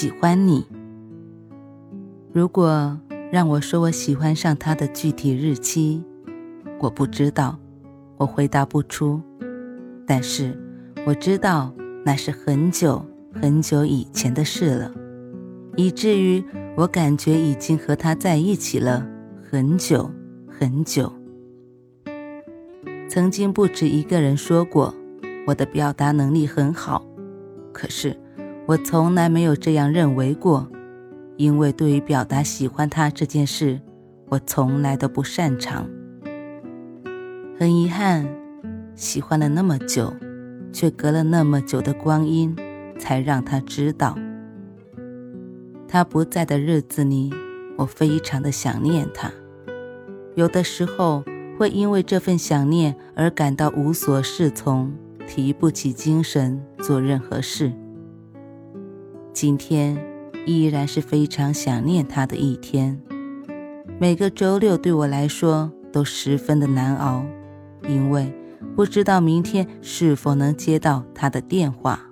[0.00, 0.66] 喜欢你。
[2.32, 2.98] 如果
[3.30, 6.02] 让我说我喜欢上他的具体日期，
[6.80, 7.58] 我不知道，
[8.16, 9.20] 我回答不出。
[10.06, 10.58] 但是
[11.06, 11.70] 我知道
[12.02, 13.04] 那是很久
[13.42, 14.90] 很久以前的事了，
[15.76, 16.42] 以至于
[16.78, 19.06] 我感觉已经和他在一起了
[19.50, 20.10] 很久
[20.48, 21.12] 很久。
[23.06, 24.94] 曾经不止一个人说过
[25.46, 27.04] 我的表达能力很好，
[27.70, 28.16] 可是。
[28.70, 30.70] 我从来没有这样认为过，
[31.36, 33.80] 因为对于表达喜欢他这件事，
[34.28, 35.88] 我从来都不擅长。
[37.58, 38.28] 很遗憾，
[38.94, 40.14] 喜欢了那么久，
[40.72, 42.54] 却隔了那么久的光阴，
[42.96, 44.16] 才让他知道。
[45.88, 47.34] 他不在的日子里，
[47.76, 49.32] 我非常的想念他，
[50.36, 51.24] 有的时候
[51.58, 54.92] 会因为这份想念而感到无所适从，
[55.26, 57.72] 提不起精神做任何事。
[59.42, 59.96] 今天
[60.44, 63.00] 依然是非常想念他的一天。
[63.98, 67.24] 每个周六对我来说都十分的难熬，
[67.88, 68.30] 因为
[68.76, 72.10] 不知道明天是否能接到他的电话。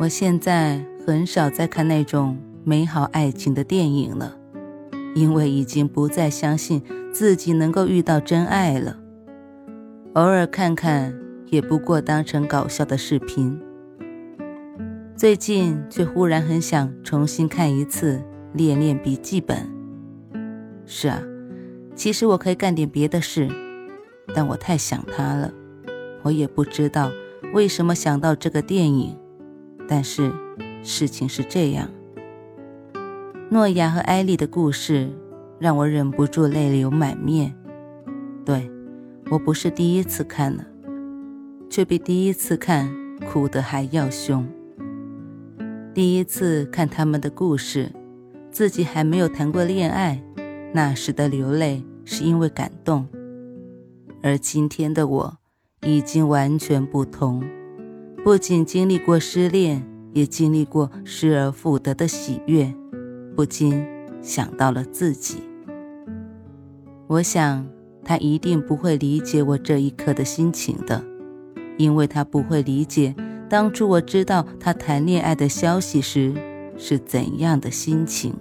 [0.00, 4.34] 我现在很少再看那种美好爱情的电影了，
[5.14, 6.82] 因为已经不再相信
[7.12, 8.96] 自己能够遇到真爱了。
[10.14, 11.14] 偶尔看看，
[11.50, 13.60] 也不过当成搞笑的视频。
[15.16, 18.18] 最近却忽然很想重新看一次
[18.52, 19.56] 《恋恋笔记本》。
[20.86, 21.22] 是啊，
[21.94, 23.48] 其实我可以干点别的事，
[24.34, 25.52] 但我太想他了。
[26.22, 27.12] 我也不知道
[27.52, 29.16] 为什么想到这个电影，
[29.86, 30.32] 但是
[30.82, 31.88] 事情是这样：
[33.50, 35.08] 诺亚和艾丽的故事
[35.60, 37.54] 让我忍不住泪流满面。
[38.44, 38.68] 对，
[39.30, 40.66] 我不是第一次看了，
[41.70, 42.92] 却比第一次看
[43.30, 44.44] 哭得还要凶。
[45.94, 47.92] 第一次看他们的故事，
[48.50, 50.20] 自己还没有谈过恋爱，
[50.72, 53.06] 那时的流泪是因为感动。
[54.20, 55.38] 而今天的我，
[55.86, 57.44] 已经完全不同，
[58.24, 62.74] 不仅经历过失恋，也经历过失而复得的喜悦，
[63.36, 63.86] 不禁
[64.20, 65.44] 想到了自己。
[67.06, 67.64] 我想
[68.02, 71.04] 他一定不会理解我这一刻的心情的，
[71.78, 73.14] 因为他不会理解。
[73.54, 76.34] 当初我知道他谈恋爱的消息时，
[76.76, 78.34] 是怎样的心情？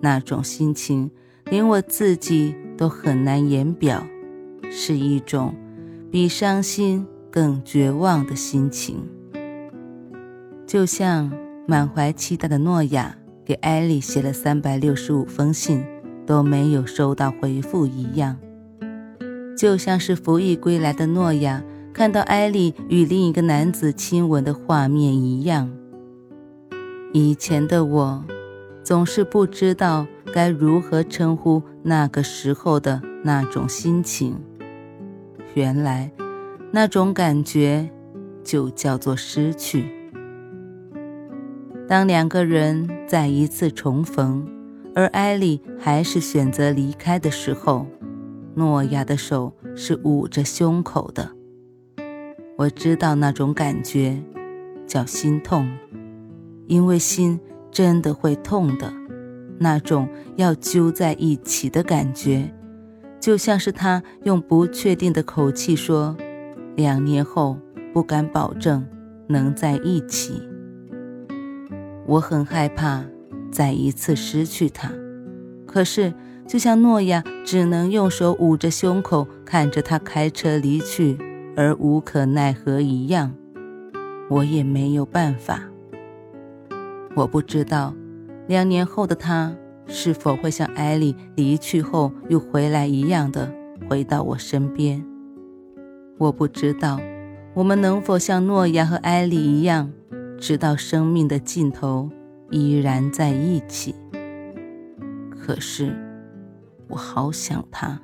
[0.00, 1.10] 那种心情
[1.50, 4.02] 连我自己都很难言表，
[4.70, 5.54] 是一种
[6.10, 8.96] 比伤心更绝望的心情。
[10.66, 11.30] 就像
[11.68, 13.14] 满怀期待的诺亚
[13.44, 15.84] 给艾莉写了三百六十五封信，
[16.24, 18.36] 都没有收到回复一样；
[19.54, 21.62] 就像是服役归来的诺亚。
[21.92, 25.70] 看到艾丽与另一个男子亲吻的画面一样，
[27.12, 28.24] 以前的我
[28.82, 34.40] 总是不知道该如何称呼那个时候的那种心情。
[35.54, 36.10] 原来，
[36.70, 37.90] 那种感觉
[38.42, 39.84] 就叫做失去。
[41.86, 44.48] 当两个人再一次重逢，
[44.94, 47.86] 而艾丽还是选择离开的时候，
[48.54, 51.30] 诺亚的手是捂着胸口的。
[52.62, 54.16] 我知道那种感觉
[54.86, 55.68] 叫心痛，
[56.68, 57.40] 因为心
[57.72, 58.92] 真的会痛的。
[59.58, 62.54] 那种要揪在一起的感觉，
[63.18, 66.16] 就像是他用不确定的口气说
[66.76, 67.58] ：“两年后
[67.92, 68.86] 不敢保证
[69.26, 70.40] 能在一起。”
[72.06, 73.04] 我很害怕
[73.50, 74.88] 再一次失去他，
[75.66, 76.14] 可是
[76.46, 81.18] 就像诺亚只能用手捂着胸口，看着他开车离去。
[81.56, 83.34] 而无可奈何一样，
[84.30, 85.60] 我也没有办法。
[87.14, 87.94] 我不知道，
[88.46, 89.54] 两年后的他
[89.86, 93.52] 是否会像艾莉离去后又回来一样的
[93.88, 95.04] 回到我身边。
[96.18, 96.98] 我不知道，
[97.52, 99.90] 我们能否像诺亚和艾莉一样，
[100.38, 102.08] 直到生命的尽头
[102.50, 103.94] 依然在一起。
[105.30, 105.94] 可是，
[106.88, 108.00] 我好想他。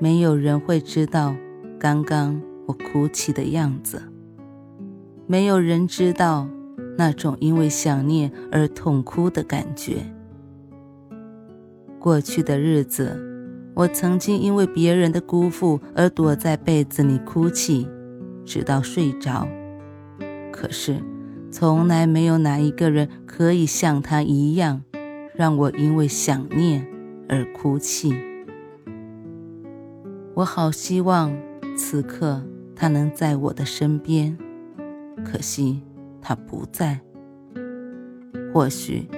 [0.00, 1.34] 没有人会知道。
[1.78, 4.02] 刚刚我哭泣的样子，
[5.28, 6.48] 没有人知道
[6.96, 9.98] 那种因为想念而痛哭的感觉。
[12.00, 13.16] 过去的日子，
[13.74, 17.86] 我曾经因为别人的辜负而躲在被子里哭泣，
[18.44, 19.46] 直到睡着。
[20.50, 21.00] 可是，
[21.52, 24.82] 从来没有哪一个人可以像他一样，
[25.36, 26.84] 让我因为想念
[27.28, 28.12] 而哭泣。
[30.34, 31.32] 我好希望
[31.78, 32.42] 此刻
[32.74, 34.36] 他能在我的身边。
[35.24, 35.80] 可惜
[36.20, 37.00] 他不在。
[38.52, 39.08] 或许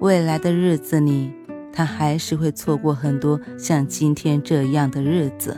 [0.00, 1.30] 未来的日子里，
[1.72, 5.56] 他还是会错过很多像今天这样的日子。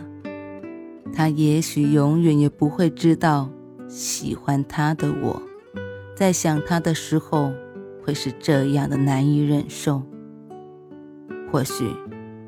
[1.12, 3.50] 他也许永远也不会知道，
[3.88, 5.40] 喜欢他的我，
[6.16, 7.52] 在想他的时候
[8.04, 10.02] 会是这样的难以忍受。
[11.50, 11.84] 或许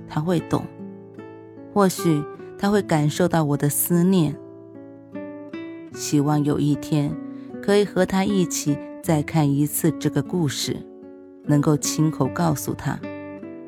[0.08, 0.64] 他会懂，
[1.72, 2.22] 或许
[2.60, 4.36] 他会感受到我的思念。
[5.94, 7.16] 希望有一天。
[7.62, 10.78] 可以和他一起再看一次这个故事，
[11.44, 12.98] 能够亲口告诉他，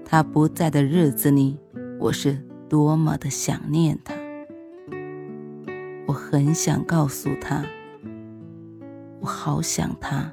[0.03, 1.59] 他不在的日子里，
[2.01, 2.39] 我是
[2.71, 4.15] 多么的想念他。
[6.07, 7.63] 我很想告诉他，
[9.21, 10.33] 我好想他。